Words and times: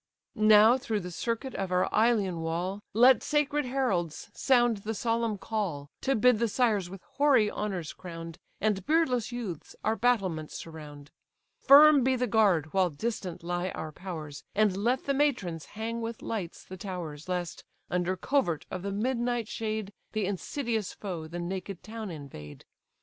Now 0.33 0.79
through 0.79 1.01
the 1.01 1.11
circuit 1.11 1.53
of 1.53 1.71
our 1.71 1.87
Ilion 1.93 2.39
wall, 2.41 2.81
Let 2.91 3.21
sacred 3.21 3.65
heralds 3.65 4.31
sound 4.33 4.77
the 4.77 4.95
solemn 4.95 5.37
call; 5.37 5.91
To 6.01 6.15
bid 6.15 6.39
the 6.39 6.47
sires 6.47 6.89
with 6.89 7.03
hoary 7.03 7.51
honours 7.51 7.93
crown'd, 7.93 8.39
And 8.59 8.83
beardless 8.87 9.31
youths, 9.31 9.75
our 9.83 9.95
battlements 9.95 10.55
surround. 10.55 11.11
Firm 11.59 12.03
be 12.03 12.15
the 12.15 12.25
guard, 12.25 12.73
while 12.73 12.89
distant 12.89 13.43
lie 13.43 13.69
our 13.75 13.91
powers, 13.91 14.43
And 14.55 14.75
let 14.75 15.03
the 15.05 15.13
matrons 15.13 15.67
hang 15.77 16.01
with 16.01 16.23
lights 16.23 16.63
the 16.65 16.77
towers; 16.77 17.29
Lest, 17.29 17.63
under 17.91 18.17
covert 18.17 18.65
of 18.71 18.81
the 18.81 18.91
midnight 18.91 19.47
shade, 19.47 19.93
The 20.13 20.25
insidious 20.25 20.93
foe 20.93 21.27
the 21.27 21.37
naked 21.37 21.83
town 21.83 22.09
invade. 22.09 22.65